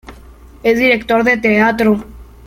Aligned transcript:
Es 0.63 0.79
director 0.79 1.23
de 1.23 1.37
teatro. 1.37 2.03